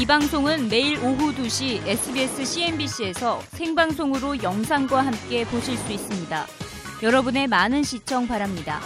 이 0.00 0.06
방송은 0.06 0.68
매일 0.68 0.96
오후 1.04 1.34
2시 1.34 1.84
SBS 1.84 2.44
CNBC에서 2.44 3.40
생방송으로 3.48 4.40
영상과 4.44 5.04
함께 5.04 5.44
보실 5.44 5.76
수 5.76 5.90
있습니다. 5.90 6.46
여러분의 7.02 7.48
많은 7.48 7.82
시청 7.82 8.28
바랍니다. 8.28 8.78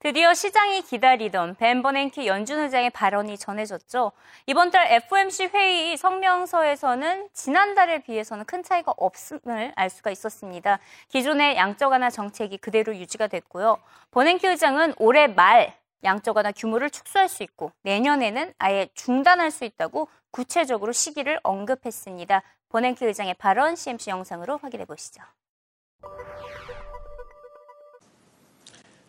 드디어 0.00 0.34
시장이 0.34 0.82
기다리던 0.82 1.54
벤 1.54 1.82
버냉키 1.82 2.26
연준 2.26 2.58
의장의 2.58 2.90
발언이 2.90 3.38
전해졌죠. 3.38 4.10
이번 4.46 4.72
달 4.72 4.90
FOMC 4.90 5.50
회의 5.54 5.96
성명서에서는 5.96 7.28
지난달에 7.32 8.02
비해서는 8.02 8.46
큰 8.46 8.64
차이가 8.64 8.92
없음을 8.96 9.74
알 9.76 9.90
수가 9.90 10.10
있었습니다. 10.10 10.80
기존의 11.10 11.56
양적 11.56 11.92
완화 11.92 12.10
정책이 12.10 12.56
그대로 12.58 12.96
유지가 12.96 13.28
됐고요. 13.28 13.76
버냉키 14.10 14.48
의장은 14.48 14.94
올해 14.98 15.28
말 15.28 15.78
양적 16.02 16.36
완화 16.36 16.52
규모를 16.52 16.90
축소할 16.90 17.28
수 17.28 17.42
있고 17.42 17.72
내년에는 17.82 18.54
아예 18.58 18.88
중단할 18.94 19.50
수 19.50 19.64
있다고 19.64 20.08
구체적으로 20.30 20.92
시기를 20.92 21.40
언급했습니다. 21.42 22.42
버냉키 22.70 23.04
의장의 23.04 23.34
발언 23.34 23.76
CMC 23.76 24.10
영상으로 24.10 24.58
확인해 24.58 24.84
보시죠. 24.84 25.22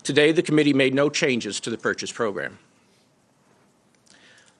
Today, 0.03 0.33
the 0.33 0.43
committee 0.43 0.73
made 0.73 0.93
no 0.95 1.09
changes 1.09 1.61
to 1.61 1.69
the 1.69 1.77
purchase 1.77 2.11
program. 2.11 2.57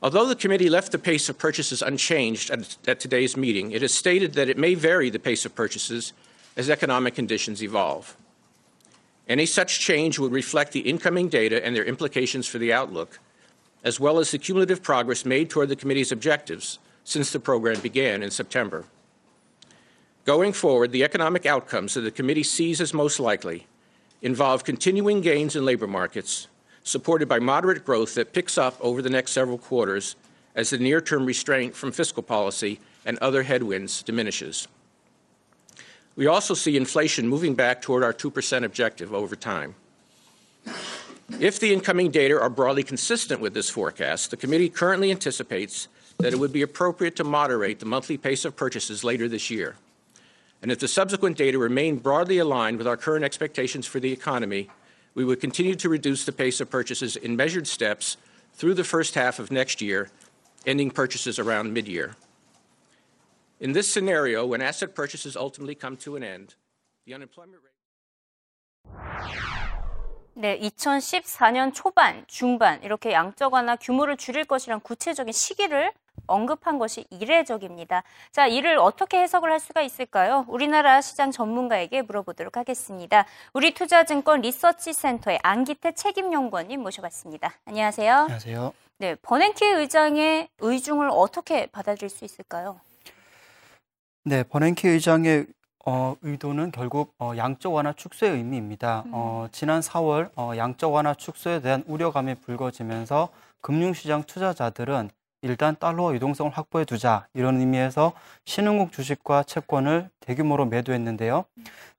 Although 0.04 0.28
the 0.28 0.36
committee 0.36 0.70
left 0.70 0.92
the 0.92 1.00
pace 1.00 1.30
of 1.30 1.38
purchases 1.38 1.82
unchanged 1.82 2.50
at, 2.52 2.78
at, 2.88 3.00
today's 3.00 3.36
meeting, 3.36 3.72
it 3.72 3.82
has 3.82 3.94
stated 3.94 4.34
that 4.34 4.50
it 4.50 4.58
may 4.58 4.74
vary 4.74 5.10
the 5.10 5.20
pace 5.20 5.46
of 5.46 5.54
purchases 5.54 6.14
as 6.58 6.70
economic 6.70 7.16
conditions 7.16 7.62
evolve. 7.62 8.16
Any 9.32 9.46
such 9.46 9.80
change 9.80 10.20
would 10.20 10.34
reflect 10.34 10.74
the 10.74 10.82
incoming 10.82 11.30
data 11.30 11.66
and 11.66 11.74
their 11.74 11.86
implications 11.86 12.48
for 12.48 12.58
the 12.58 12.74
outlook, 12.74 13.18
as 13.82 13.98
well 13.98 14.20
as 14.20 14.30
the 14.30 14.38
cumulative 14.38 14.84
progress 14.84 15.24
made 15.24 15.50
toward 15.50 15.70
the 15.70 15.78
committee's 15.78 16.12
objectives 16.12 16.80
since 17.06 17.32
the 17.32 17.40
program 17.40 17.80
began 17.80 18.24
in 18.24 18.30
September. 18.30 18.84
Going 20.26 20.52
forward, 20.52 20.92
the 20.92 21.06
economic 21.06 21.46
outcomes 21.46 21.94
that 21.94 22.02
the 22.02 22.12
committee 22.12 22.44
sees 22.44 22.82
as 22.82 22.94
most 22.94 23.22
likely 23.22 23.68
involve 24.22 24.66
continuing 24.66 25.22
gains 25.22 25.56
in 25.56 25.64
labor 25.64 25.88
markets, 25.88 26.50
supported 26.84 27.30
by 27.30 27.40
moderate 27.40 27.86
growth 27.86 28.16
that 28.16 28.34
picks 28.34 28.58
up 28.58 28.76
over 28.82 29.02
the 29.02 29.10
next 29.10 29.32
several 29.32 29.58
quarters 29.58 30.18
as 30.56 30.72
the 30.72 30.78
near 30.78 31.00
term 31.00 31.26
restraint 31.26 31.74
from 31.74 31.94
fiscal 31.94 32.22
policy 32.22 32.82
and 33.06 33.18
other 33.20 33.44
headwinds 33.44 34.04
diminishes. 34.04 34.68
We 36.16 36.28
also 36.28 36.54
see 36.54 36.76
inflation 36.76 37.28
moving 37.28 37.56
back 37.56 37.82
toward 37.82 38.04
our 38.04 38.14
2% 38.14 38.64
objective 38.64 39.14
over 39.14 39.36
time. 39.36 39.76
If 41.40 41.60
the 41.60 41.74
incoming 41.74 42.12
data 42.12 42.40
are 42.40 42.50
broadly 42.50 42.84
consistent 42.84 43.40
with 43.40 43.54
this 43.54 43.70
forecast, 43.70 44.32
the 44.32 44.38
committee 44.38 44.70
currently 44.70 45.12
anticipates 45.12 45.88
that 46.20 46.34
it 46.34 46.40
would 46.40 46.54
be 46.54 46.62
appropriate 46.62 47.16
to 47.16 47.24
moderate 47.24 47.80
the 47.80 47.86
monthly 47.86 48.18
pace 48.18 48.46
of 48.46 48.56
purchases 48.56 49.04
later 49.04 49.28
this 49.28 49.50
year. 49.50 49.76
And 50.62 50.72
if 50.72 50.80
the 50.80 50.88
subsequent 50.88 51.38
data 51.38 51.58
remain 51.58 51.98
broadly 51.98 52.38
aligned 52.38 52.78
with 52.78 52.88
our 52.88 52.98
current 52.98 53.26
expectations 53.26 53.88
for 53.88 54.00
the 54.00 54.12
economy, 54.12 54.70
we 55.16 55.26
would 55.26 55.42
continue 55.42 55.76
to 55.76 55.90
reduce 55.90 56.26
the 56.26 56.32
pace 56.32 56.62
of 56.62 56.70
purchases 56.70 57.16
in 57.16 57.36
measured 57.36 57.68
steps 57.68 58.18
through 58.54 58.76
the 58.76 58.84
first 58.84 59.16
half 59.16 59.40
of 59.40 59.52
next 59.52 59.82
year, 59.82 60.10
ending 60.66 60.92
purchases 60.92 61.40
around 61.40 61.74
mid 61.74 61.88
year. 61.88 62.16
In 63.64 63.74
this 63.74 63.88
scenario, 63.88 64.44
when 64.44 64.60
asset 64.60 64.96
purchases 64.96 65.38
ultimately 65.38 65.78
come 65.80 65.96
to 65.98 66.16
an 66.16 66.24
end, 66.24 66.56
the 67.06 67.14
unemployment 67.14 67.62
rate. 67.62 67.72
네, 70.34 70.58
2014년 70.60 71.72
초반, 71.72 72.26
중반 72.26 72.82
이렇게 72.82 73.12
양적 73.12 73.54
완화 73.54 73.76
규모를 73.76 74.18
줄일 74.18 74.46
것이란 74.46 74.80
구체적인 74.80 75.32
시기를 75.32 75.92
언급한 76.26 76.80
것이 76.80 77.06
이례적입니다. 77.12 78.02
자, 78.32 78.48
이를 78.48 78.80
어떻게 78.80 79.20
해석을 79.20 79.52
할 79.52 79.60
수가 79.60 79.84
있을까요? 79.84 80.46
우리나라 80.48 81.00
시장 81.02 81.30
전문가에게 81.30 82.02
물어보도록 82.02 82.58
하겠습니다. 82.58 83.28
우리 83.54 83.76
투자증권 83.76 84.42
리서치 84.42 84.94
센터의 84.94 85.40
안기태 85.44 85.92
책임연구원님 85.92 86.82
모셔봤습니다. 86.82 87.54
안녕하세요. 87.66 88.14
안녕하세요. 88.16 88.74
네, 88.98 89.16
버냉키 89.22 89.66
의장의 89.66 90.50
의중을 90.58 91.10
어떻게 91.12 91.68
받아들일 91.68 92.10
수 92.10 92.26
있을까요? 92.26 92.80
네, 94.24 94.44
버냉키 94.44 94.88
의장의 94.88 95.48
어, 95.84 96.16
의도는 96.22 96.72
결국 96.72 97.16
어, 97.18 97.34
양적 97.36 97.74
완화 97.74 97.92
축소의 97.92 98.34
의미입니다. 98.34 99.02
음. 99.08 99.12
어, 99.14 99.48
지난 99.52 99.82
4월 99.82 100.30
어, 100.36 100.52
양적 100.56 100.94
완화 100.94 101.16
축소에 101.16 101.60
대한 101.62 101.84
우려감이 101.88 102.36
불거지면서 102.36 103.30
금융시장 103.62 104.22
투자자들은 104.24 105.10
일단 105.42 105.76
달러 105.80 106.14
유동성을 106.14 106.52
확보해 106.52 106.86
두자 106.86 107.26
이런 107.34 107.60
의미에서 107.60 108.14
신흥국 108.46 108.92
주식과 108.92 109.42
채권을 109.42 110.12
대규모로 110.20 110.66
매도했는데요. 110.68 111.46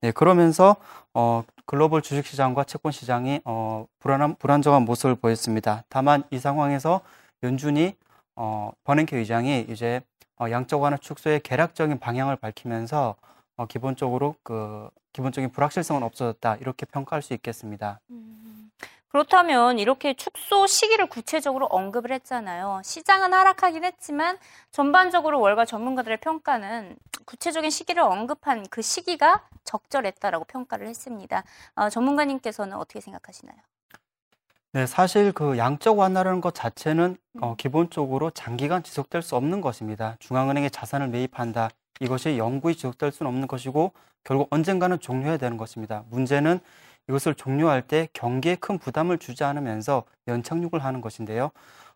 네, 0.00 0.12
그러면서 0.12 0.76
어, 1.14 1.42
글로벌 1.66 2.02
주식시장과 2.02 2.62
채권 2.64 2.92
시장이 2.92 3.40
어, 3.44 3.86
불안한 3.98 4.36
불안정한 4.36 4.84
모습을 4.84 5.16
보였습니다. 5.16 5.82
다만 5.88 6.22
이 6.30 6.38
상황에서 6.38 7.00
연준이 7.42 7.96
어, 8.36 8.70
버냉키 8.84 9.16
의장이 9.16 9.66
이제 9.68 10.02
어, 10.02 10.11
양적 10.50 10.80
완화 10.80 10.96
축소의 10.96 11.40
개략적인 11.40 11.98
방향을 11.98 12.36
밝히면서 12.36 13.16
어, 13.56 13.66
기본적으로 13.66 14.34
그 14.42 14.88
기본적인 15.12 15.52
불확실성은 15.52 16.02
없어졌다 16.02 16.56
이렇게 16.56 16.86
평가할 16.86 17.22
수 17.22 17.34
있겠습니다. 17.34 18.00
음. 18.10 18.70
그렇다면 19.08 19.78
이렇게 19.78 20.14
축소 20.14 20.66
시기를 20.66 21.06
구체적으로 21.06 21.66
언급을 21.66 22.12
했잖아요. 22.12 22.80
시장은 22.82 23.34
하락하긴 23.34 23.84
했지만 23.84 24.38
전반적으로 24.70 25.38
월가 25.38 25.66
전문가들의 25.66 26.16
평가는 26.16 26.96
구체적인 27.26 27.70
시기를 27.70 28.02
언급한 28.02 28.66
그 28.70 28.80
시기가 28.80 29.46
적절했다라고 29.64 30.46
평가를 30.46 30.86
했습니다. 30.88 31.44
어, 31.74 31.90
전문가님께서는 31.90 32.74
어떻게 32.78 33.00
생각하시나요? 33.00 33.56
네, 34.74 34.86
사실 34.86 35.32
그 35.32 35.58
양적 35.58 35.98
완화라는 35.98 36.40
것 36.40 36.54
자체는 36.54 37.18
어, 37.42 37.50
음. 37.50 37.56
기본적으로 37.58 38.30
장기간 38.30 38.82
지속될 38.82 39.20
수 39.20 39.36
없는 39.36 39.60
것입니다. 39.60 40.16
중앙은행에 40.18 40.70
자산을 40.70 41.08
매입한다. 41.08 41.68
이것이 42.00 42.38
영구히 42.38 42.74
지속될 42.74 43.12
수는 43.12 43.28
없는 43.28 43.48
것이고 43.48 43.92
결국 44.24 44.48
언젠가는 44.50 44.98
종료해야 44.98 45.36
되는 45.36 45.58
것입니다. 45.58 46.04
문제는 46.08 46.58
이것을 47.06 47.34
종료할 47.34 47.82
때 47.82 48.08
경기에 48.14 48.54
큰 48.54 48.78
부담을 48.78 49.18
주지 49.18 49.44
않으면서 49.44 50.04
연착륙을 50.26 50.82
하는 50.82 51.02
것인데요. 51.02 51.50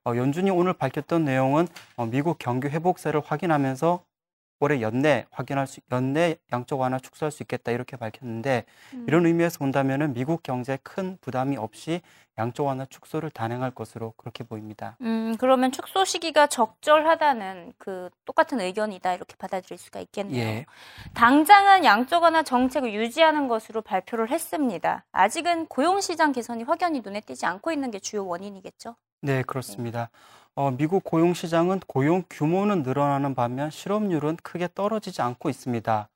어, 0.04 0.14
연준이 0.14 0.50
오늘 0.50 0.74
밝혔던 0.74 1.24
내용은 1.24 1.66
어, 1.96 2.04
미국 2.04 2.38
경기 2.38 2.68
회복세를 2.68 3.22
확인하면서 3.24 4.02
올해 4.58 4.80
연내 4.80 5.26
확인할 5.30 5.66
수 5.66 5.80
연내 5.92 6.36
양적 6.52 6.80
완화 6.80 6.98
축소할 6.98 7.30
수 7.30 7.42
있겠다 7.42 7.72
이렇게 7.72 7.96
밝혔는데 7.96 8.64
음. 8.94 9.04
이런 9.06 9.26
의미에서 9.26 9.58
본다면은 9.58 10.14
미국 10.14 10.42
경제에 10.42 10.78
큰 10.82 11.18
부담이 11.20 11.56
없이 11.56 12.00
양적 12.38 12.66
완화 12.66 12.84
축소를 12.86 13.30
단행할 13.30 13.70
것으로 13.70 14.14
그렇게 14.16 14.44
보입니다. 14.44 14.96
음 15.02 15.36
그러면 15.38 15.72
축소 15.72 16.04
시기가 16.04 16.46
적절하다는 16.46 17.74
그 17.78 18.10
똑같은 18.24 18.60
의견이다 18.60 19.14
이렇게 19.14 19.34
받아들일 19.38 19.78
수가 19.78 20.00
있겠네요. 20.00 20.40
예. 20.42 20.66
당장은 21.14 21.84
양적 21.84 22.22
완화 22.22 22.42
정책을 22.42 22.92
유지하는 22.94 23.48
것으로 23.48 23.82
발표를 23.82 24.30
했습니다. 24.30 25.04
아직은 25.12 25.66
고용 25.66 26.00
시장 26.00 26.32
개선이 26.32 26.64
확연히 26.64 27.00
눈에 27.00 27.20
띄지 27.20 27.46
않고 27.46 27.72
있는 27.72 27.90
게 27.90 27.98
주요 27.98 28.26
원인이겠죠? 28.26 28.96
네 29.22 29.42
그렇습니다. 29.42 30.10
네. 30.12 30.45
어, 30.58 30.70
미국 30.70 31.04
고용 31.04 31.34
시장은 31.34 31.80
고용 31.86 32.24
규모는 32.30 32.82
늘어나는 32.82 33.34
반면 33.34 33.70
실업률은 33.70 34.36
크게 34.36 34.68
떨어지지 34.74 35.20
않고 35.20 35.50
있습니다. 35.50 36.08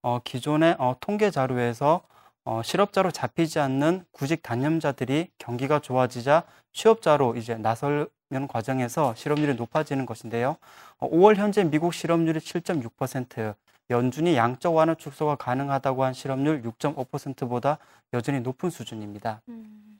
어, 0.00 0.18
기존의 0.24 0.76
어, 0.78 0.96
통계 0.98 1.30
자료에서 1.30 2.00
어, 2.44 2.62
실업자로 2.64 3.10
잡히지 3.10 3.58
않는 3.58 4.06
구직 4.10 4.42
단념자들이 4.42 5.28
경기가 5.36 5.78
좋아지자 5.78 6.44
취업자로 6.72 7.36
이제 7.36 7.54
나설면 7.56 8.48
과정에서 8.48 9.14
실업률이 9.14 9.56
높아지는 9.56 10.06
것인데요. 10.06 10.56
어, 10.96 11.10
5월 11.10 11.36
현재 11.36 11.62
미국 11.62 11.92
실업률이 11.92 12.40
7.6%, 12.40 13.54
연준이 13.90 14.36
양적 14.36 14.74
완화 14.74 14.94
축소가 14.94 15.36
가능하다고 15.36 16.02
한 16.02 16.14
실업률 16.14 16.62
6.5%보다 16.62 17.76
여전히 18.14 18.40
높은 18.40 18.70
수준입니다. 18.70 19.42
음. 19.50 19.91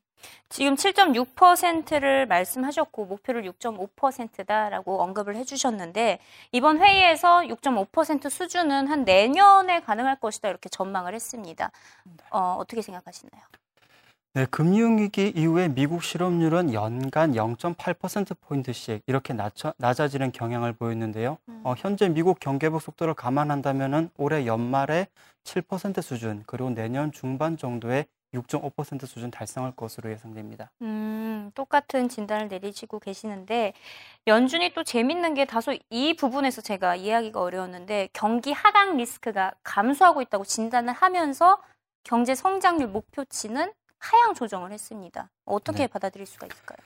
지금 0.48 0.74
7.6%를 0.74 2.26
말씀하셨고 2.26 3.06
목표를 3.06 3.42
6.5%다라고 3.44 5.02
언급을 5.02 5.36
해주셨는데 5.36 6.18
이번 6.52 6.78
회의에서 6.78 7.40
6.5% 7.40 8.30
수준은 8.30 8.88
한 8.88 9.04
내년에 9.04 9.80
가능할 9.80 10.20
것이다 10.20 10.48
이렇게 10.48 10.68
전망을 10.68 11.14
했습니다. 11.14 11.70
어, 12.30 12.56
어떻게 12.58 12.82
생각하시나요? 12.82 13.42
네, 14.34 14.46
금융위기 14.46 15.34
이후에 15.36 15.68
미국 15.68 16.02
실업률은 16.02 16.72
연간 16.72 17.32
0.8%포인트씩 17.32 19.02
이렇게 19.06 19.34
낮춰, 19.34 19.74
낮아지는 19.76 20.32
경향을 20.32 20.72
보였는데요. 20.72 21.36
음. 21.50 21.60
어, 21.64 21.74
현재 21.76 22.08
미국 22.08 22.40
경제복 22.40 22.80
속도를 22.80 23.12
감안한다면 23.12 24.08
올해 24.16 24.46
연말에 24.46 25.08
7% 25.44 26.00
수준, 26.00 26.44
그리고 26.46 26.70
내년 26.70 27.12
중반 27.12 27.58
정도에 27.58 28.06
6.5% 28.34 29.06
수준 29.06 29.30
달성할 29.30 29.72
것으로 29.76 30.10
예상됩니다. 30.10 30.70
음, 30.82 31.50
똑같은 31.54 32.08
진단을 32.08 32.48
내리시고 32.48 32.98
계시는데 32.98 33.74
연준이 34.26 34.72
또 34.74 34.84
재밌는 34.84 35.34
게 35.34 35.44
다소 35.44 35.74
이 35.90 36.14
부분에서 36.14 36.62
제가 36.62 36.96
이해하기가 36.96 37.40
어려웠는데 37.40 38.08
경기 38.12 38.52
하강 38.52 38.96
리스크가 38.96 39.52
감소하고 39.62 40.22
있다고 40.22 40.44
진단을 40.44 40.92
하면서 40.92 41.60
경제 42.04 42.34
성장률 42.34 42.88
목표치는 42.88 43.72
하향 43.98 44.34
조정을 44.34 44.72
했습니다. 44.72 45.30
어떻게 45.44 45.78
네. 45.78 45.86
받아들일 45.86 46.26
수가 46.26 46.46
있을까요? 46.46 46.78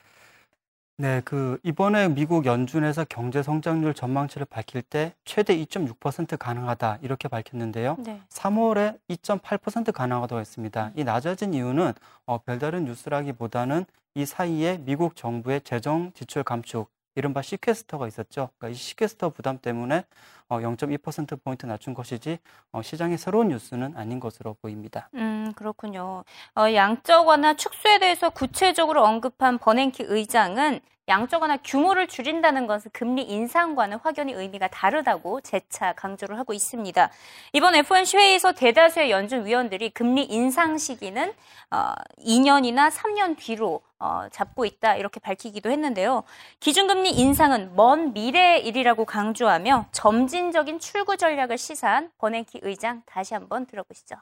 네, 0.98 1.20
그 1.26 1.58
이번에 1.62 2.08
미국 2.08 2.46
연준에서 2.46 3.04
경제 3.06 3.42
성장률 3.42 3.92
전망치를 3.92 4.46
밝힐 4.46 4.80
때 4.80 5.12
최대 5.26 5.54
2.6% 5.54 6.38
가능하다 6.38 7.00
이렇게 7.02 7.28
밝혔는데요. 7.28 7.96
네. 7.98 8.22
3월에 8.30 8.98
2.8% 9.10 9.92
가능하다고 9.92 10.40
했습니다. 10.40 10.92
이 10.96 11.04
낮아진 11.04 11.52
이유는 11.52 11.92
어, 12.24 12.38
별다른 12.38 12.86
뉴스라기보다는 12.86 13.84
이 14.14 14.24
사이에 14.24 14.78
미국 14.86 15.16
정부의 15.16 15.60
재정 15.60 16.12
지출 16.14 16.42
감축, 16.42 16.90
이른바 17.16 17.42
시퀘스터가 17.42 18.06
있었죠. 18.06 18.50
그러니까 18.58 18.68
이 18.68 18.74
시퀘스터 18.74 19.30
부담 19.30 19.58
때문에 19.58 20.04
어, 20.48 20.58
0.2%포인트 20.58 21.66
낮춘 21.66 21.94
것이지 21.94 22.38
어, 22.72 22.82
시장의 22.82 23.18
새로운 23.18 23.48
뉴스는 23.48 23.96
아닌 23.96 24.20
것으로 24.20 24.54
보입니다. 24.54 25.08
음, 25.14 25.52
그렇군요. 25.56 26.22
어, 26.54 26.72
양적 26.72 27.26
완화 27.26 27.54
축소에 27.54 27.98
대해서 27.98 28.30
구체적으로 28.30 29.04
언급한 29.04 29.58
버냉키 29.58 30.04
의장은 30.06 30.80
양적 31.08 31.42
완화 31.42 31.56
규모를 31.58 32.08
줄인다는 32.08 32.66
것은 32.66 32.90
금리 32.92 33.22
인상과는 33.22 33.98
확연히 34.02 34.32
의미가 34.32 34.68
다르다고 34.68 35.40
재차 35.40 35.92
강조를 35.92 36.36
하고 36.38 36.52
있습니다. 36.52 37.10
이번 37.52 37.76
FOMC 37.76 38.16
회의에서 38.16 38.52
대다수의 38.52 39.10
연준 39.10 39.46
위원들이 39.46 39.90
금리 39.90 40.24
인상 40.24 40.78
시기는 40.78 41.32
어, 41.70 41.94
2년이나 42.18 42.90
3년 42.90 43.36
뒤로 43.36 43.82
어, 43.98 44.28
잡고 44.30 44.64
있다 44.64 44.96
이렇게 44.96 45.20
밝히기도 45.20 45.70
했는데요. 45.70 46.24
기준금리 46.60 47.10
인상은 47.10 47.74
먼 47.76 48.12
미래의 48.12 48.66
일이라고 48.66 49.04
강조하며 49.04 49.86
점진적인 49.92 50.80
출구 50.80 51.16
전략을 51.16 51.56
시사한 51.56 52.10
버냉키 52.18 52.60
의장 52.62 53.02
다시 53.06 53.34
한번 53.34 53.66
들어보시죠. 53.66 54.16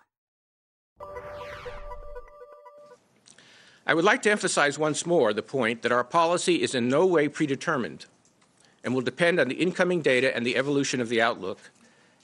I 3.86 3.92
would 3.92 4.04
like 4.04 4.22
to 4.22 4.30
emphasize 4.30 4.78
once 4.78 5.04
more 5.04 5.34
the 5.34 5.42
point 5.42 5.82
that 5.82 5.92
our 5.92 6.04
policy 6.04 6.62
is 6.62 6.74
in 6.74 6.88
no 6.88 7.04
way 7.04 7.28
predetermined 7.28 8.06
and 8.82 8.94
will 8.94 9.02
depend 9.02 9.38
on 9.38 9.48
the 9.48 9.56
incoming 9.56 10.00
data 10.00 10.34
and 10.34 10.46
the 10.46 10.56
evolution 10.56 11.00
of 11.00 11.10
the 11.10 11.20
outlook, 11.20 11.58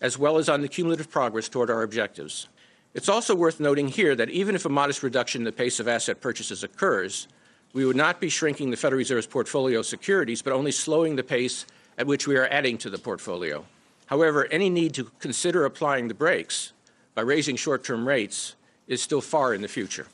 as 0.00 0.18
well 0.18 0.38
as 0.38 0.48
on 0.48 0.62
the 0.62 0.68
cumulative 0.68 1.10
progress 1.10 1.48
toward 1.50 1.70
our 1.70 1.82
objectives. 1.82 2.48
It's 2.94 3.10
also 3.10 3.34
worth 3.34 3.60
noting 3.60 3.88
here 3.88 4.16
that 4.16 4.30
even 4.30 4.54
if 4.54 4.64
a 4.64 4.70
modest 4.70 5.02
reduction 5.02 5.42
in 5.42 5.44
the 5.44 5.52
pace 5.52 5.78
of 5.78 5.86
asset 5.86 6.20
purchases 6.20 6.64
occurs, 6.64 7.28
we 7.74 7.84
would 7.84 7.96
not 7.96 8.20
be 8.20 8.30
shrinking 8.30 8.70
the 8.70 8.76
Federal 8.76 8.98
Reserve's 8.98 9.26
portfolio 9.26 9.80
of 9.80 9.86
securities, 9.86 10.42
but 10.42 10.54
only 10.54 10.72
slowing 10.72 11.14
the 11.14 11.22
pace 11.22 11.66
at 11.98 12.06
which 12.06 12.26
we 12.26 12.36
are 12.36 12.48
adding 12.48 12.78
to 12.78 12.90
the 12.90 12.98
portfolio. 12.98 13.64
However, 14.06 14.48
any 14.50 14.70
need 14.70 14.94
to 14.94 15.04
consider 15.20 15.66
applying 15.66 16.08
the 16.08 16.14
brakes 16.14 16.72
by 17.14 17.22
raising 17.22 17.56
short 17.56 17.84
term 17.84 18.08
rates 18.08 18.56
is 18.88 19.02
still 19.02 19.20
far 19.20 19.54
in 19.54 19.60
the 19.60 19.68
future. 19.68 20.06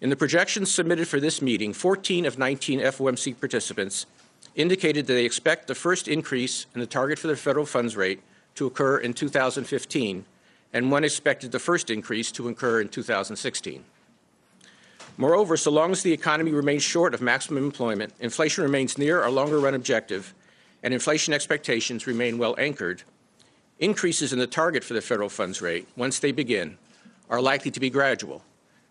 In 0.00 0.08
the 0.08 0.16
projections 0.16 0.74
submitted 0.74 1.08
for 1.08 1.20
this 1.20 1.42
meeting, 1.42 1.74
14 1.74 2.24
of 2.24 2.38
19 2.38 2.80
FOMC 2.80 3.38
participants 3.38 4.06
indicated 4.54 5.06
that 5.06 5.12
they 5.12 5.26
expect 5.26 5.66
the 5.66 5.74
first 5.74 6.08
increase 6.08 6.64
in 6.74 6.80
the 6.80 6.86
target 6.86 7.18
for 7.18 7.26
the 7.26 7.36
federal 7.36 7.66
funds 7.66 7.96
rate 7.96 8.22
to 8.54 8.66
occur 8.66 8.96
in 8.96 9.12
2015, 9.12 10.24
and 10.72 10.90
one 10.90 11.04
expected 11.04 11.52
the 11.52 11.58
first 11.58 11.90
increase 11.90 12.32
to 12.32 12.48
occur 12.48 12.80
in 12.80 12.88
2016. 12.88 13.84
Moreover, 15.18 15.58
so 15.58 15.70
long 15.70 15.92
as 15.92 16.02
the 16.02 16.12
economy 16.14 16.52
remains 16.52 16.82
short 16.82 17.12
of 17.12 17.20
maximum 17.20 17.62
employment, 17.62 18.14
inflation 18.20 18.64
remains 18.64 18.96
near 18.96 19.20
our 19.20 19.30
longer 19.30 19.60
run 19.60 19.74
objective, 19.74 20.32
and 20.82 20.94
inflation 20.94 21.34
expectations 21.34 22.06
remain 22.06 22.38
well 22.38 22.54
anchored, 22.56 23.02
increases 23.78 24.32
in 24.32 24.38
the 24.38 24.46
target 24.46 24.82
for 24.82 24.94
the 24.94 25.02
federal 25.02 25.28
funds 25.28 25.60
rate, 25.60 25.86
once 25.94 26.18
they 26.20 26.32
begin, 26.32 26.78
are 27.28 27.42
likely 27.42 27.70
to 27.70 27.80
be 27.80 27.90
gradual 27.90 28.42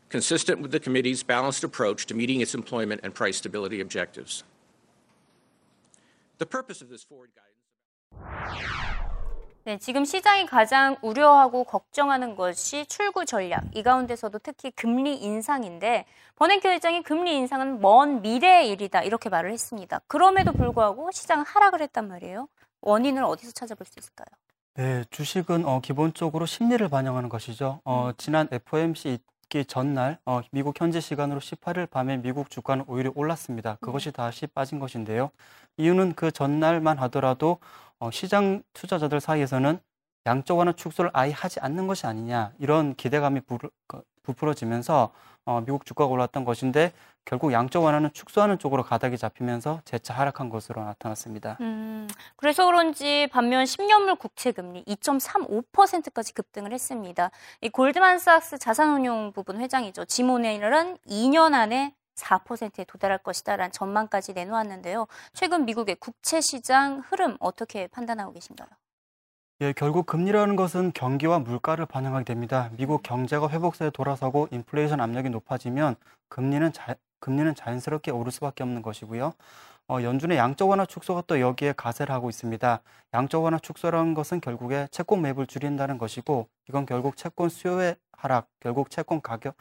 consistent 0.09 0.61
with 0.61 0.71
the 0.71 0.79
committee's 0.79 1.23
balanced 1.23 1.63
approach 1.63 2.05
to 2.07 2.15
meeting 2.15 2.41
its 2.41 2.53
employment 2.53 3.01
and 3.03 3.13
price 3.13 3.37
stability 3.37 3.79
objectives. 3.79 4.43
The 6.39 6.45
purpose 6.45 6.81
of 6.81 6.89
this 6.89 7.05
forward 7.05 7.31
guidance. 7.35 7.49
네, 9.65 9.77
지금 9.77 10.03
시장이 10.03 10.47
가장 10.47 10.95
우려하고 11.01 11.63
걱정하는 11.63 12.35
것이 12.35 12.85
출구 12.87 13.25
전략. 13.25 13.63
이 13.75 13.83
가운데서도 13.83 14.39
특히 14.39 14.71
금리 14.71 15.15
인상인데 15.17 16.05
버냉키 16.37 16.67
회장이 16.67 17.03
금리 17.03 17.35
인상은 17.35 17.79
먼 17.79 18.21
미래의 18.21 18.69
일이다 18.71 19.03
이렇게 19.03 19.29
말을 19.29 19.51
했습니다. 19.51 19.99
그럼에도 20.07 20.53
불구하고 20.53 21.11
시장은 21.11 21.45
하락을 21.45 21.81
했단 21.81 22.07
말이에요. 22.07 22.47
원인을 22.81 23.23
어디서 23.23 23.51
찾아볼 23.51 23.85
수 23.85 23.99
있을까요? 23.99 24.25
네, 24.75 25.03
주식은 25.11 25.65
어, 25.65 25.81
기본적으로 25.81 26.45
심리를 26.45 26.87
반영하는 26.87 27.27
것이죠. 27.27 27.81
어, 27.83 28.11
지난 28.17 28.47
FOMC 28.51 29.19
있기 29.49 29.65
전날 29.65 30.19
어, 30.25 30.41
미국 30.51 30.79
현지 30.79 31.01
시간으로 31.01 31.39
18일 31.39 31.87
밤에 31.89 32.17
미국 32.17 32.49
주가는 32.49 32.85
오히려 32.87 33.11
올랐습니다. 33.15 33.77
그것이 33.81 34.11
다시 34.11 34.47
빠진 34.47 34.79
것인데요. 34.79 35.31
이유는 35.77 36.13
그 36.13 36.31
전날만 36.31 36.97
하더라도 36.99 37.59
어, 37.99 38.11
시장 38.11 38.63
투자자들 38.73 39.19
사이에서는 39.19 39.79
양적 40.25 40.57
완화 40.57 40.71
축소를 40.73 41.11
아예 41.13 41.31
하지 41.31 41.59
않는 41.59 41.87
것이 41.87 42.05
아니냐 42.05 42.53
이런 42.59 42.93
기대감이 42.95 43.41
부르, 43.41 43.69
부풀어지면서 44.23 45.11
어, 45.45 45.61
미국 45.61 45.85
주가가 45.85 46.11
올랐던 46.11 46.45
것인데 46.45 46.93
결국 47.25 47.51
양적 47.53 47.83
완화는 47.83 48.11
축소하는 48.13 48.59
쪽으로 48.59 48.83
가닥이 48.83 49.17
잡히면서 49.17 49.81
재차 49.85 50.13
하락한 50.13 50.49
것으로 50.49 50.83
나타났습니다. 50.83 51.57
음, 51.61 52.07
그래서 52.35 52.65
그런지 52.65 53.27
반면 53.31 53.65
10년물 53.65 54.17
국채 54.17 54.51
금리 54.51 54.83
2.35%까지 54.85 56.33
급등을 56.33 56.71
했습니다. 56.71 57.31
이 57.61 57.69
골드만삭스 57.69 58.57
자산운용 58.57 59.33
부분 59.33 59.59
회장이죠. 59.59 60.05
지모네일은 60.05 60.97
2년 61.07 61.53
안에 61.53 61.93
4%에 62.15 62.83
도달할 62.85 63.19
것이다라는 63.19 63.71
전망까지 63.71 64.33
내놓았는데요. 64.33 65.07
최근 65.33 65.65
미국의 65.65 65.95
국채 65.95 66.41
시장 66.41 67.01
흐름 67.05 67.37
어떻게 67.39 67.87
판단하고 67.87 68.33
계신가요? 68.33 68.67
예, 69.61 69.73
결국 69.73 70.05
금리라는 70.05 70.55
것은 70.55 70.93
경기와 70.93 71.39
물가를 71.39 71.85
반영하게 71.85 72.23
됩니다. 72.23 72.69
미국 72.77 73.03
경제가 73.03 73.49
회복세에 73.49 73.89
돌아서고 73.89 74.47
인플레이션 74.51 75.01
압력이 75.01 75.29
높아지면 75.31 75.97
금리는 76.29 76.71
자, 76.71 76.95
금리는 77.19 77.53
자연스럽게 77.55 78.11
오를 78.11 78.31
수밖에 78.31 78.63
없는 78.63 78.81
것이고요. 78.81 79.33
어, 79.89 80.01
연준의 80.01 80.37
양적 80.37 80.69
완화 80.69 80.85
축소가 80.85 81.23
또 81.27 81.41
여기에 81.41 81.73
가세를 81.73 82.15
하고 82.15 82.29
있습니다. 82.29 82.81
양적 83.13 83.43
완화 83.43 83.59
축소라는 83.59 84.13
것은 84.13 84.39
결국에 84.39 84.87
채권 84.91 85.21
매입을 85.23 85.45
줄인다는 85.45 85.97
것이고 85.97 86.47
이건 86.69 86.85
결국 86.85 87.17
채권 87.17 87.49
수요의 87.49 87.97
하락, 88.13 88.47
결국 88.61 88.89
채권 88.89 89.21
가격 89.21 89.55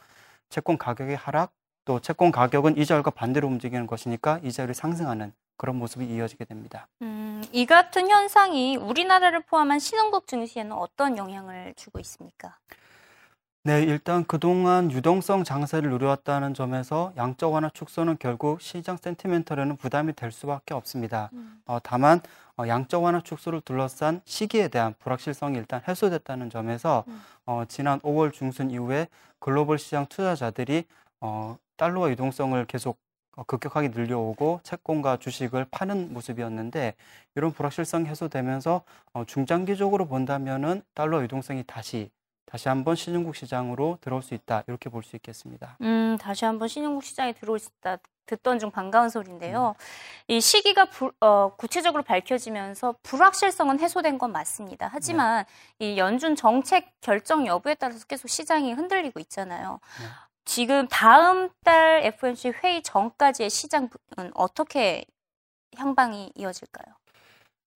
채권 0.48 0.78
가격의 0.78 1.16
하락, 1.16 1.50
또 1.84 1.98
채권 1.98 2.30
가격은 2.30 2.76
이자율과 2.76 3.10
반대로 3.10 3.48
움직이는 3.48 3.88
것이니까 3.88 4.38
이자율이 4.44 4.74
상승하는 4.74 5.32
그런 5.58 5.76
모습이 5.76 6.06
이어지게 6.06 6.46
됩니다. 6.46 6.88
음, 7.02 7.44
이 7.52 7.66
같은 7.66 8.08
현상이 8.08 8.76
우리나라를 8.76 9.42
포함한 9.42 9.78
신흥국 9.78 10.26
증시에는 10.26 10.72
어떤 10.72 11.18
영향을 11.18 11.74
주고 11.76 11.98
있습니까? 11.98 12.56
네, 13.64 13.82
일단 13.82 14.24
그동안 14.24 14.90
유동성 14.90 15.44
장세를 15.44 15.90
누려왔다는 15.90 16.54
점에서 16.54 17.12
양적 17.18 17.52
완화 17.52 17.68
축소는 17.68 18.16
결국 18.18 18.62
시장 18.62 18.96
센티멘털에는 18.96 19.76
부담이 19.76 20.14
될 20.14 20.32
수밖에 20.32 20.72
없습니다. 20.72 21.28
음. 21.34 21.60
어, 21.66 21.78
다만 21.82 22.22
어, 22.56 22.66
양적 22.66 23.02
완화 23.02 23.20
축소를 23.20 23.60
둘러싼 23.60 24.22
시기에 24.24 24.68
대한 24.68 24.94
불확실성이 25.00 25.58
일단 25.58 25.82
해소됐다는 25.86 26.48
점에서 26.50 27.04
음. 27.08 27.20
어, 27.44 27.64
지난 27.68 28.00
5월 28.00 28.32
중순 28.32 28.70
이후에 28.70 29.08
글로벌 29.38 29.78
시장 29.78 30.06
투자자들이 30.06 30.84
어, 31.20 31.56
달러와 31.76 32.10
유동성을 32.10 32.64
계속 32.66 32.96
어, 32.96 33.07
급격하게 33.46 33.88
늘려오고 33.88 34.60
채권과 34.62 35.18
주식을 35.18 35.66
파는 35.70 36.12
모습이었는데 36.12 36.94
이런 37.36 37.52
불확실성이 37.52 38.06
해소되면서 38.06 38.82
어, 39.12 39.24
중장기적으로 39.24 40.06
본다면은 40.06 40.82
달러 40.94 41.22
유동성이 41.22 41.64
다시 41.66 42.10
다시 42.46 42.68
한번 42.68 42.96
신흥국 42.96 43.36
시장으로 43.36 43.98
들어올 44.00 44.22
수 44.22 44.32
있다 44.34 44.64
이렇게 44.68 44.88
볼 44.88 45.02
수 45.02 45.16
있겠습니다. 45.16 45.76
음, 45.82 46.16
다시 46.20 46.44
한번 46.46 46.66
신흥국 46.68 47.04
시장에 47.04 47.32
들어올 47.34 47.58
수 47.58 47.68
있다. 47.78 47.98
듣던 48.24 48.58
중 48.58 48.70
반가운 48.70 49.08
소리인데요. 49.08 49.74
이 50.26 50.38
시기가 50.40 50.86
부, 50.86 51.12
어, 51.20 51.54
구체적으로 51.56 52.02
밝혀지면서 52.02 52.94
불확실성은 53.02 53.80
해소된 53.80 54.18
건 54.18 54.32
맞습니다. 54.32 54.88
하지만 54.92 55.46
이 55.78 55.96
연준 55.96 56.36
정책 56.36 56.92
결정 57.00 57.46
여부에 57.46 57.74
따라서 57.74 58.04
계속 58.06 58.28
시장이 58.28 58.74
흔들리고 58.74 59.18
있잖아요. 59.20 59.80
네. 60.00 60.06
지금 60.48 60.88
다음 60.88 61.50
달 61.62 62.02
FOMC 62.04 62.54
회의 62.64 62.82
전까지의 62.82 63.50
시장은 63.50 63.90
어떻게 64.34 65.04
향방이 65.76 66.32
이어질까요? 66.34 66.94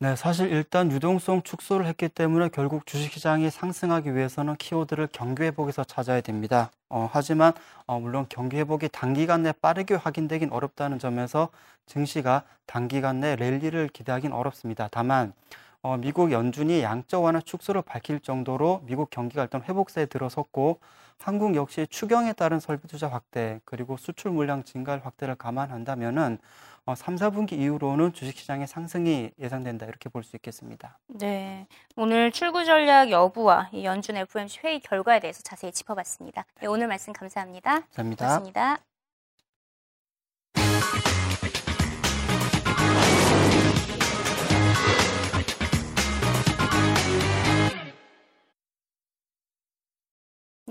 네, 0.00 0.16
사실 0.16 0.50
일단 0.50 0.90
유동성 0.90 1.42
축소를 1.42 1.84
했기 1.84 2.08
때문에 2.08 2.48
결국 2.48 2.86
주식시장이 2.86 3.50
상승하기 3.50 4.14
위해서는 4.14 4.56
키워드를 4.56 5.08
경기 5.12 5.42
회복에서 5.42 5.84
찾아야 5.84 6.22
됩니다. 6.22 6.70
어, 6.88 7.10
하지만 7.12 7.52
어, 7.86 8.00
물론 8.00 8.24
경기 8.30 8.56
회복이 8.56 8.88
단기간 8.88 9.42
내 9.42 9.52
빠르게 9.52 9.94
확인되긴 9.94 10.50
어렵다는 10.50 10.98
점에서 10.98 11.50
증시가 11.84 12.42
단기간 12.64 13.20
내 13.20 13.36
랠리를 13.36 13.88
기대하긴 13.88 14.32
어렵습니다. 14.32 14.88
다만 14.90 15.34
어, 15.82 15.96
미국 15.96 16.32
연준이 16.32 16.80
양적 16.82 17.24
완화 17.24 17.40
축소를 17.40 17.82
밝힐 17.82 18.20
정도로 18.20 18.82
미국 18.86 19.10
경기가 19.10 19.42
일단 19.42 19.62
회복세에 19.62 20.06
들어섰고 20.06 20.78
한국 21.22 21.54
역시 21.54 21.86
추경에 21.88 22.32
따른 22.32 22.60
설비 22.60 22.88
투자 22.88 23.08
확대 23.08 23.60
그리고 23.64 23.96
수출 23.96 24.30
물량 24.32 24.64
증가 24.64 24.98
확대를 24.98 25.36
감안한다면은 25.36 26.38
어, 26.84 26.94
3, 26.96 27.14
4분기 27.16 27.52
이후로는 27.52 28.12
주식시장의 28.12 28.66
상승이 28.66 29.30
예상된다 29.38 29.86
이렇게 29.86 30.08
볼 30.08 30.24
수 30.24 30.36
있겠습니다. 30.36 30.98
네, 31.08 31.66
오늘 31.96 32.32
출구 32.32 32.64
전략 32.64 33.10
여부와 33.10 33.70
이 33.72 33.84
연준 33.84 34.16
FOMC 34.16 34.60
회의 34.64 34.80
결과에 34.80 35.20
대해서 35.20 35.42
자세히 35.42 35.72
짚어봤습니다. 35.72 36.44
네, 36.60 36.66
오늘 36.66 36.88
말씀 36.88 37.12
감사합니다. 37.12 37.82
감사합니다. 37.94 38.26
고맙습니다. 38.26 38.91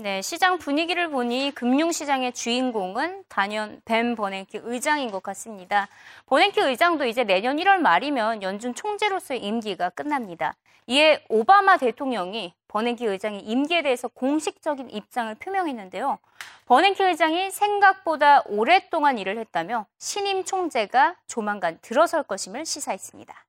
네, 0.02 0.20
시장 0.20 0.58
분위기를 0.58 1.10
보니 1.10 1.52
금융시장의 1.54 2.32
주인공은 2.32 3.22
단연 3.28 3.80
벤 3.84 4.16
버냉키 4.16 4.58
의장인 4.64 5.12
것 5.12 5.22
같습니다. 5.22 5.86
버냉키 6.26 6.60
의장도 6.60 7.04
이제 7.06 7.22
내년 7.22 7.56
1월 7.58 7.76
말이면 7.76 8.42
연준 8.42 8.74
총재로서의 8.74 9.44
임기가 9.44 9.90
끝납니다. 9.90 10.56
이에 10.88 11.24
오바마 11.28 11.76
대통령이 11.76 12.52
버냉키 12.66 13.06
의장의 13.06 13.42
임기에 13.42 13.82
대해서 13.82 14.08
공식적인 14.08 14.90
입장을 14.90 15.32
표명했는데요. 15.36 16.18
버냉키 16.66 17.00
의장이 17.04 17.52
생각보다 17.52 18.42
오랫동안 18.46 19.18
일을 19.18 19.38
했다며 19.38 19.86
신임 19.98 20.42
총재가 20.42 21.14
조만간 21.28 21.78
들어설 21.80 22.24
것임을 22.24 22.66
시사했습니다. 22.66 23.46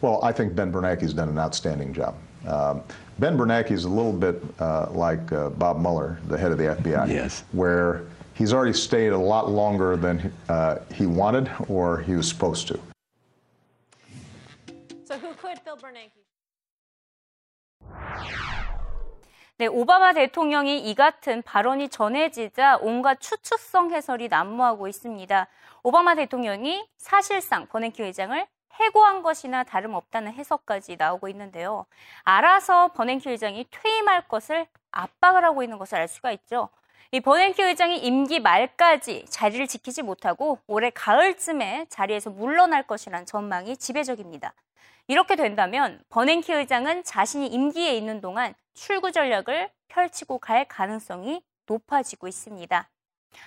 Well, 0.00 0.20
I 0.22 0.32
think 0.32 0.54
Ben 0.54 0.72
Bernanke's 0.72 1.14
done 1.14 1.28
an 1.28 1.38
outstanding 1.38 1.92
job. 1.94 2.14
Um, 2.46 2.82
ben 3.18 3.36
Bernanke 3.38 3.70
is 3.70 3.84
a 3.84 3.88
little 3.88 4.12
bit 4.12 4.42
uh, 4.58 4.88
like 4.90 5.30
uh, 5.32 5.50
Bob 5.50 5.78
Mueller, 5.80 6.18
the 6.28 6.36
head 6.36 6.50
of 6.52 6.58
the 6.58 6.64
FBI, 6.64 7.08
Yes. 7.08 7.44
where 7.52 8.02
he's 8.34 8.52
already 8.52 8.72
stayed 8.72 9.12
a 9.12 9.18
lot 9.18 9.48
longer 9.50 9.96
than 9.96 10.32
uh, 10.48 10.78
he 10.92 11.06
wanted 11.06 11.48
or 11.68 12.00
he 12.00 12.14
was 12.16 12.28
supposed 12.28 12.66
to. 12.68 12.78
So 15.04 15.18
who 15.18 15.34
could 15.34 15.58
fill 15.64 15.76
Bernanke? 15.76 16.18
네, 19.58 19.66
오바마 19.68 20.14
대통령이 20.14 20.90
이 20.90 20.94
같은 20.96 21.42
발언이 21.42 21.90
전해지자 21.90 22.78
온갖 22.80 23.20
추측성 23.20 23.92
해설이 23.92 24.26
난무하고 24.28 24.88
있습니다. 24.88 25.46
오바마 25.84 26.16
대통령이 26.16 26.84
사실상 26.96 27.66
버냉키 27.68 28.02
의장을 28.02 28.44
해고한 28.79 29.21
것이나 29.21 29.63
다름없다는 29.63 30.33
해석까지 30.33 30.95
나오고 30.97 31.27
있는데요. 31.29 31.85
알아서 32.23 32.89
버냉키 32.93 33.29
의장이 33.29 33.67
퇴임할 33.71 34.27
것을 34.27 34.67
압박을 34.91 35.43
하고 35.43 35.63
있는 35.63 35.77
것을 35.77 35.97
알 35.97 36.07
수가 36.07 36.31
있죠. 36.31 36.69
이 37.11 37.21
버냉키 37.21 37.61
의장이 37.61 37.99
임기 37.99 38.39
말까지 38.39 39.25
자리를 39.29 39.65
지키지 39.67 40.01
못하고 40.01 40.59
올해 40.67 40.89
가을쯤에 40.89 41.85
자리에서 41.89 42.29
물러날 42.29 42.83
것이라는 42.83 43.25
전망이 43.25 43.77
지배적입니다. 43.77 44.53
이렇게 45.07 45.37
된다면 45.37 46.01
버냉키 46.09 46.51
의장은 46.51 47.03
자신이 47.05 47.47
임기에 47.47 47.95
있는 47.95 48.19
동안 48.19 48.53
출구 48.73 49.11
전략을 49.13 49.69
펼치고 49.87 50.39
갈 50.39 50.65
가능성이 50.65 51.41
높아지고 51.65 52.27
있습니다. 52.27 52.89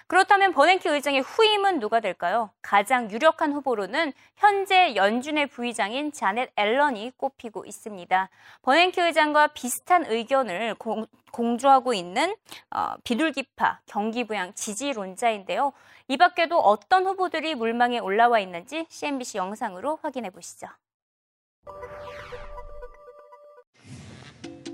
그렇다면 0.07 0.53
버냉키 0.53 0.89
의장의 0.89 1.21
후임은 1.21 1.81
누가 1.81 2.01
될까요? 2.01 2.51
가장 2.63 3.11
유력한 3.11 3.53
후보로는 3.53 4.13
현재 4.37 4.95
연준의 4.97 5.49
부의장인 5.49 6.13
자넷 6.13 6.51
앨런이 6.57 7.13
꼽히고 7.17 7.65
있습니다. 7.65 8.29
버냉키 8.63 9.01
의장과 9.01 9.49
비슷한 9.49 10.05
의견을 10.07 10.75
공, 10.75 11.07
공조하고 11.33 11.95
있는 11.95 12.35
어, 12.71 12.95
비둘기파 13.05 13.81
경기부양 13.87 14.55
지지론자인데요. 14.55 15.73
이 16.09 16.17
밖에도 16.17 16.59
어떤 16.59 17.07
후보들이 17.07 17.55
물망에 17.55 17.99
올라와 17.99 18.41
있는지 18.41 18.87
CNBC 18.89 19.39
영상으로 19.39 19.99
확인해 20.03 20.31
보시죠. 20.31 20.67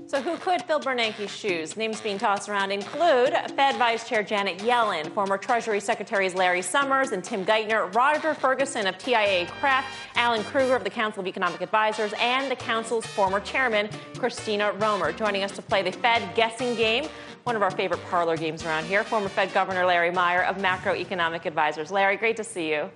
So 0.07 0.21
who 0.21 0.37
could 0.37 0.61
fill 0.61 0.79
Bernanke's 0.79 1.35
shoes? 1.35 1.75
Names 1.75 1.99
being 1.99 2.17
tossed 2.17 2.47
around 2.47 2.71
include 2.71 3.33
Fed 3.57 3.75
Vice 3.75 4.07
Chair 4.07 4.23
Janet 4.23 4.59
Yellen, 4.59 5.11
former 5.13 5.37
Treasury 5.37 5.81
Secretaries 5.81 6.33
Larry 6.33 6.61
Summers 6.61 7.11
and 7.11 7.21
Tim 7.21 7.45
Geithner, 7.45 7.93
Roger 7.93 8.33
Ferguson 8.33 8.87
of 8.87 8.97
TIA 8.97 9.45
Kraft, 9.59 9.93
Alan 10.15 10.45
Kruger 10.45 10.77
of 10.77 10.85
the 10.85 10.89
Council 10.89 11.19
of 11.19 11.27
Economic 11.27 11.59
Advisors, 11.59 12.13
and 12.21 12.49
the 12.49 12.55
Council's 12.55 13.05
former 13.05 13.41
chairman, 13.41 13.89
Christina 14.17 14.71
Romer. 14.79 15.11
Joining 15.11 15.43
us 15.43 15.51
to 15.57 15.61
play 15.61 15.83
the 15.83 15.91
Fed 15.91 16.33
guessing 16.35 16.73
game, 16.75 17.09
one 17.43 17.57
of 17.57 17.61
our 17.61 17.71
favorite 17.71 17.99
parlor 18.09 18.37
games 18.37 18.63
around 18.65 18.85
here, 18.85 19.03
former 19.03 19.27
Fed 19.27 19.53
Governor 19.53 19.85
Larry 19.85 20.11
Meyer 20.11 20.43
of 20.43 20.55
Macroeconomic 20.55 21.45
Advisors. 21.45 21.91
Larry, 21.91 22.15
great 22.15 22.37
to 22.37 22.45
see 22.45 22.69
you. 22.71 22.89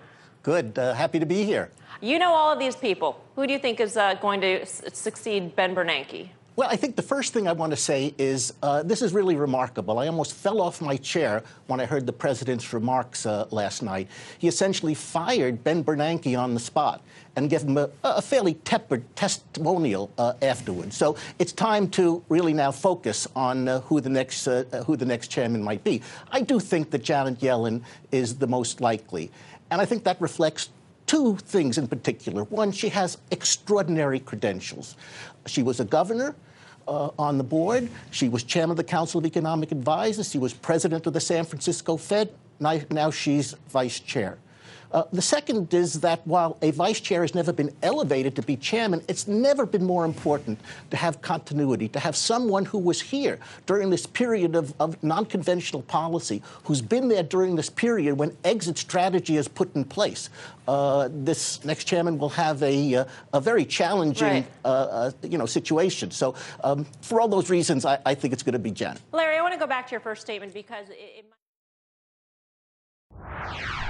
Good. 0.44 0.80
Uh, 0.80 0.94
happy 0.94 1.20
to 1.20 1.26
be 1.26 1.44
here. 1.44 1.72
You 2.00 2.20
know 2.20 2.32
all 2.32 2.54
of 2.54 2.58
these 2.58 2.78
people. 2.78 3.22
Who 3.36 3.46
do 3.46 3.52
you 3.52 3.60
think 3.60 3.82
is 3.82 3.98
uh, 3.98 4.14
going 4.16 4.40
to 4.42 4.62
s- 4.62 4.82
succeed 4.94 5.58
Ben 5.58 5.76
Bernanke? 5.76 6.30
Well, 6.62 6.70
I 6.70 6.76
think 6.76 6.96
the 6.96 7.02
first 7.02 7.34
thing 7.34 7.48
I 7.48 7.54
want 7.54 7.72
to 7.72 7.76
say 7.76 8.14
is 8.20 8.54
uh, 8.62 8.84
this 8.84 9.02
is 9.02 9.16
really 9.16 9.36
remarkable. 9.36 9.98
I 9.98 10.06
almost 10.06 10.36
fell 10.36 10.62
off 10.62 10.80
my 10.80 10.96
chair 10.96 11.42
when 11.66 11.80
I 11.80 11.88
heard 11.88 12.06
the 12.06 12.14
president's 12.14 12.72
remarks 12.72 13.26
uh, 13.26 13.48
last 13.50 13.82
night. 13.82 14.08
He 14.38 14.48
essentially 14.48 14.94
fired 14.94 15.64
Ben 15.64 15.84
Bernanke 15.84 16.38
on 16.38 16.54
the 16.54 16.60
spot 16.60 17.02
and 17.36 17.50
gave 17.50 17.64
him 17.64 17.80
a, 17.80 17.90
a 18.04 18.22
fairly 18.22 18.54
tepid 18.54 19.04
testimonial 19.16 20.12
uh, 20.20 20.34
afterwards. 20.44 20.96
So 20.96 21.16
it's 21.40 21.52
time 21.52 21.90
to 21.98 22.24
really 22.30 22.54
now 22.54 22.70
focus 22.70 23.28
on 23.36 23.68
uh, 23.68 23.80
who 23.80 24.00
the 24.00 24.10
next 24.10 24.48
uh, 24.48 24.84
who 24.86 24.96
the 24.96 25.06
next 25.06 25.30
chairman 25.30 25.64
might 25.64 25.84
be. 25.84 26.04
I 26.32 26.42
do 26.42 26.60
think 26.60 26.92
that 26.92 27.04
Janet 27.04 27.40
Yellen 27.40 27.82
is 28.12 28.36
the 28.36 28.46
most 28.46 28.82
likely, 28.82 29.32
and 29.72 29.82
I 29.82 29.86
think 29.86 30.04
that 30.04 30.22
reflects 30.22 30.70
two 31.08 31.38
things 31.38 31.80
in 31.80 31.88
particular. 31.88 32.44
One, 32.44 32.72
she 32.72 32.90
has 32.90 33.18
extraordinary 33.32 34.20
credentials. 34.20 34.96
She 35.48 35.64
was 35.64 35.80
a 35.80 35.86
governor. 35.86 36.36
Uh, 36.88 37.10
on 37.20 37.38
the 37.38 37.44
board. 37.44 37.88
She 38.10 38.28
was 38.28 38.44
chairman 38.44 38.72
of 38.72 38.78
the 38.78 38.84
Council 38.84 39.20
of 39.20 39.26
Economic 39.26 39.72
Advisors. 39.72 40.30
She 40.32 40.40
was 40.40 40.52
president 40.52 41.06
of 41.06 41.14
the 41.14 41.20
San 41.20 41.46
Francisco 41.46 41.96
Fed. 41.96 42.34
Now, 42.60 42.80
now 42.90 43.12
she's 43.12 43.54
vice 43.70 44.00
chair. 44.00 44.38
Uh, 44.94 45.04
the 45.14 45.22
second 45.22 45.74
is 45.74 46.02
that 46.02 46.26
while 46.28 46.58
a 46.62 46.72
vice 46.72 47.00
chair 47.00 47.22
has 47.22 47.34
never 47.34 47.54
been 47.54 47.74
elevated 47.82 48.36
to 48.36 48.42
be 48.42 48.58
chairman, 48.58 49.02
it's 49.08 49.28
never 49.28 49.66
been 49.66 49.84
more 49.84 50.04
important 50.04 50.60
to 50.90 50.98
have 50.98 51.22
continuity, 51.22 51.88
to 51.88 52.00
have 52.00 52.16
someone 52.16 52.66
who 52.66 52.78
was 52.78 53.00
here 53.00 53.40
during 53.66 53.90
this 53.90 54.06
period 54.06 54.56
of, 54.56 54.74
of 54.80 55.02
non 55.04 55.26
conventional 55.26 55.82
policy, 55.84 56.42
who's 56.66 56.82
been 56.82 57.08
there 57.08 57.24
during 57.24 57.56
this 57.56 57.70
period 57.70 58.18
when 58.18 58.36
exit 58.44 58.78
strategy 58.78 59.38
is 59.38 59.48
put 59.48 59.74
in 59.76 59.86
place. 59.86 60.30
Uh, 60.68 61.10
this 61.12 61.64
next 61.66 61.86
chairman 61.86 62.18
will 62.18 62.30
have 62.30 62.62
a, 62.62 62.96
uh, 62.96 63.06
a 63.34 63.42
very 63.42 63.66
challenging 63.66 64.28
Right. 64.28 64.46
uh, 64.64 64.68
uh, 64.68 65.12
you 65.24 65.38
know, 65.38 65.46
situation. 65.46 66.12
So, 66.12 66.36
um, 66.64 66.86
for 67.02 67.20
all 67.20 67.28
those 67.28 67.50
reasons, 67.50 67.86
I, 67.86 67.98
I 68.06 68.14
think 68.14 68.34
it's 68.34 68.44
going 68.44 68.54
to 68.54 68.60
be 68.60 68.72
Janet. 68.72 69.02
Larry, 69.12 69.38
I 69.38 69.42
want 69.42 69.54
to 69.54 69.60
go 69.60 69.68
back 69.68 69.88
to 69.88 69.92
your 69.92 70.00
first 70.02 70.22
statement 70.22 70.54
because 70.54 70.90
it, 70.90 70.98
it 71.00 71.26
might. 73.20 73.81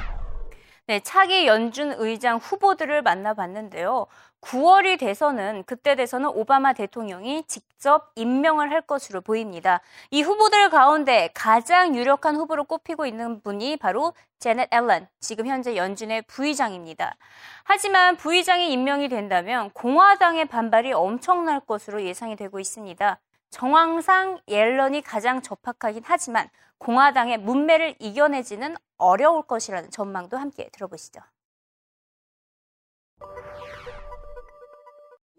네, 0.92 1.00
차기 1.00 1.48
연준 1.48 1.94
의장 2.00 2.36
후보들을 2.36 3.02
만나봤는데요. 3.02 4.08
9월이 4.42 5.00
돼서는 5.00 5.64
그때 5.66 5.96
돼서는 5.96 6.28
오바마 6.28 6.74
대통령이 6.74 7.46
직접 7.48 8.12
임명을 8.16 8.72
할 8.72 8.82
것으로 8.82 9.22
보입니다. 9.22 9.80
이 10.10 10.22
후보들 10.22 10.70
가운데 10.70 11.30
가장 11.34 11.96
유력한 11.96 12.36
후보로 12.36 12.66
꼽히고 12.66 13.06
있는 13.06 13.40
분이 13.40 13.78
바로 13.78 14.12
제넷 14.40 14.68
앨런, 14.74 15.08
지금 15.22 15.48
현재 15.48 15.78
연준의 15.78 16.24
부의장입니다. 16.24 17.16
하지만 17.64 18.18
부의장이 18.18 18.74
임명이 18.74 19.08
된다면 19.08 19.70
공화당의 19.70 20.50
반발이 20.50 20.92
엄청날 20.92 21.62
것으로 21.62 22.04
예상이 22.04 22.36
되고 22.36 22.60
있습니다. 22.60 23.18
정황상 23.51 24.39
옐런이 24.48 25.01
가장 25.01 25.41
적합하긴 25.41 26.03
하지만 26.05 26.50
공화당의 26.79 27.38
문매를 27.38 27.96
이겨내지는 28.00 28.75
어려울 28.98 29.43
것이라는 29.43 29.91
전망도 29.91 30.38
함께 30.38 30.70
들어보시죠. 30.72 31.22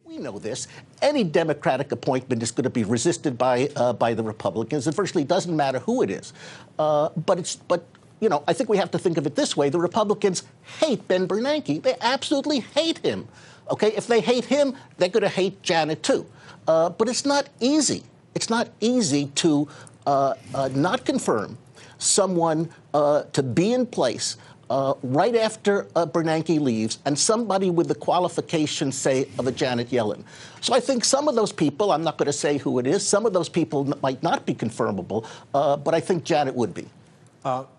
We 0.07 0.19
know 0.19 0.39
this. 0.39 0.69
Any 1.01 1.25
Democratic 1.25 1.91
appointment 1.91 2.43
is 2.43 2.53
going 2.53 2.65
to 2.65 2.71
be 2.71 2.85
resisted 2.85 3.39
by 3.39 3.71
uh, 3.77 3.95
by 3.95 4.15
the 4.15 4.23
Republicans. 4.23 4.87
It 4.87 4.95
virtually 4.95 5.25
doesn't 5.25 5.57
matter 5.57 5.79
who 5.79 6.03
it 6.03 6.11
is. 6.11 6.35
Uh, 6.79 7.09
but 7.17 7.39
it's 7.39 7.57
but 7.57 7.87
you 8.21 8.29
know, 8.29 8.45
I 8.47 8.53
think 8.53 8.69
we 8.69 8.77
have 8.77 8.91
to 8.93 8.99
think 8.99 9.17
of 9.17 9.27
it 9.27 9.35
this 9.35 9.57
way. 9.57 9.71
The 9.71 9.81
Republicans 9.81 10.45
hate 10.81 11.09
Ben 11.09 11.27
Bernanke. 11.27 11.83
They 11.83 11.97
absolutely 12.01 12.61
hate 12.61 12.99
him. 12.99 13.27
Okay, 13.71 13.93
if 13.97 14.07
they 14.07 14.21
hate 14.21 14.45
him, 14.45 14.75
they're 14.97 15.09
going 15.09 15.23
to 15.23 15.29
hate 15.29 15.63
Janet 15.63 16.03
too. 16.03 16.27
Uh, 16.67 16.91
but 16.91 17.09
it's 17.09 17.25
not 17.25 17.49
easy. 17.61 18.03
It's 18.35 18.51
not 18.51 18.69
easy 18.81 19.27
to 19.27 19.69
uh, 20.07 20.35
uh, 20.55 20.69
not 20.75 21.05
confirm 21.05 21.59
someone 21.99 22.69
uh, 22.95 23.23
to 23.33 23.43
be 23.43 23.73
in 23.73 23.87
place 23.87 24.37
uh, 24.71 24.95
right 25.03 25.37
after 25.37 25.87
uh, 25.95 26.07
Bernanke 26.07 26.59
leaves 26.59 26.99
and 27.05 27.19
somebody 27.19 27.71
with 27.71 27.89
the 27.89 27.95
qualifications, 27.95 28.97
say, 28.97 29.29
of 29.39 29.47
a 29.47 29.53
Janet 29.53 29.91
Yellen. 29.91 30.25
So 30.61 30.75
I 30.75 30.81
think 30.81 31.05
some 31.05 31.29
of 31.29 31.35
those 31.35 31.53
people, 31.53 31.93
I'm 31.93 32.03
not 32.03 32.17
going 32.17 32.27
to 32.27 32.33
say 32.33 32.59
who 32.59 32.79
it 32.79 32.87
is, 32.87 33.07
some 33.07 33.27
of 33.27 33.33
those 33.33 33.49
people 33.49 33.85
might 34.03 34.23
not 34.23 34.47
be 34.47 34.55
confirmable, 34.55 35.27
but 35.53 35.95
I 35.95 36.01
think 36.01 36.25
Janet 36.25 36.55
would 36.55 36.75
be. 36.75 36.87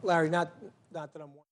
Larry, 0.03 0.29
not, 0.29 0.51
not 0.93 1.11
that 1.13 1.21
I'm. 1.21 1.42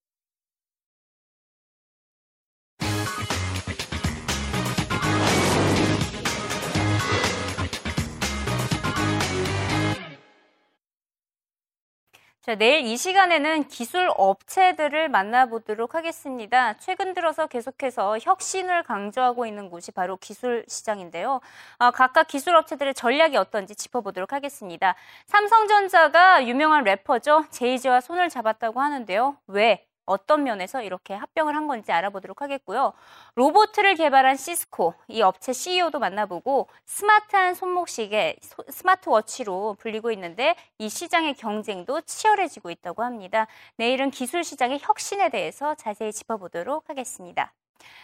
자, 12.41 12.55
내일 12.55 12.87
이 12.87 12.97
시간에는 12.97 13.67
기술 13.67 14.09
업체들을 14.17 15.09
만나보도록 15.09 15.93
하겠습니다. 15.93 16.73
최근 16.79 17.13
들어서 17.13 17.45
계속해서 17.45 18.17
혁신을 18.19 18.81
강조하고 18.81 19.45
있는 19.45 19.69
곳이 19.69 19.91
바로 19.91 20.17
기술 20.17 20.65
시장인데요. 20.67 21.39
아, 21.77 21.91
각각 21.91 22.27
기술 22.27 22.55
업체들의 22.55 22.95
전략이 22.95 23.37
어떤지 23.37 23.75
짚어보도록 23.75 24.33
하겠습니다. 24.33 24.95
삼성전자가 25.27 26.47
유명한 26.47 26.83
래퍼죠. 26.83 27.45
제이지와 27.51 28.01
손을 28.01 28.29
잡았다고 28.29 28.81
하는데요. 28.81 29.37
왜? 29.45 29.85
어떤 30.11 30.43
면에서 30.43 30.81
이렇게 30.83 31.13
합병을 31.13 31.55
한 31.55 31.67
건지 31.67 31.91
알아보도록 31.91 32.41
하겠고요. 32.41 32.93
로보트를 33.35 33.95
개발한 33.95 34.35
시스코, 34.35 34.93
이 35.07 35.21
업체 35.21 35.53
CEO도 35.53 35.99
만나보고 35.99 36.67
스마트한 36.85 37.55
손목시계, 37.55 38.37
스마트워치로 38.69 39.77
불리고 39.79 40.11
있는데 40.11 40.55
이 40.77 40.89
시장의 40.89 41.35
경쟁도 41.35 42.01
치열해지고 42.01 42.69
있다고 42.69 43.03
합니다. 43.03 43.47
내일은 43.77 44.11
기술 44.11 44.43
시장의 44.43 44.79
혁신에 44.81 45.29
대해서 45.29 45.75
자세히 45.75 46.11
짚어보도록 46.11 46.89
하겠습니다. 46.89 47.53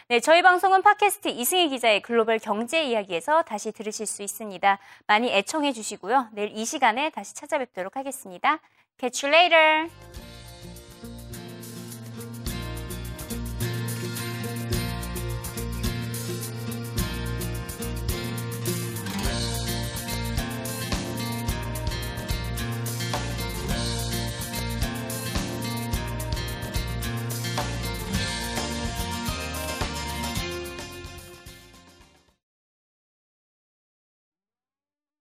네, 0.08 0.20
저희 0.20 0.42
방송은 0.42 0.82
팟캐스트 0.82 1.28
이승희 1.28 1.68
기자의 1.68 2.02
글로벌 2.02 2.38
경제 2.38 2.82
이야기에서 2.82 3.42
다시 3.42 3.72
들으실 3.72 4.06
수 4.06 4.22
있습니다. 4.22 4.78
많이 5.06 5.32
애청해 5.32 5.72
주시고요. 5.72 6.28
내일 6.32 6.50
이 6.56 6.64
시간에 6.64 7.10
다시 7.10 7.34
찾아뵙도록 7.34 7.96
하겠습니다. 7.96 8.58
Catch 8.98 9.26
you 9.26 9.36
later! 9.36 10.27